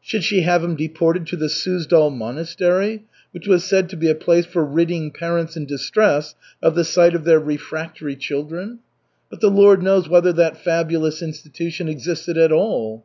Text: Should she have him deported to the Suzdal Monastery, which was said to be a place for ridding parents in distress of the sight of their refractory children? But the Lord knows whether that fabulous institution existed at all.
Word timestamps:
Should 0.00 0.24
she 0.24 0.40
have 0.40 0.64
him 0.64 0.74
deported 0.74 1.28
to 1.28 1.36
the 1.36 1.48
Suzdal 1.48 2.10
Monastery, 2.10 3.04
which 3.30 3.46
was 3.46 3.62
said 3.62 3.88
to 3.90 3.96
be 3.96 4.10
a 4.10 4.16
place 4.16 4.44
for 4.44 4.64
ridding 4.64 5.12
parents 5.12 5.56
in 5.56 5.64
distress 5.64 6.34
of 6.60 6.74
the 6.74 6.82
sight 6.82 7.14
of 7.14 7.22
their 7.22 7.38
refractory 7.38 8.16
children? 8.16 8.80
But 9.30 9.40
the 9.42 9.48
Lord 9.48 9.84
knows 9.84 10.08
whether 10.08 10.32
that 10.32 10.56
fabulous 10.56 11.22
institution 11.22 11.86
existed 11.86 12.36
at 12.36 12.50
all. 12.50 13.04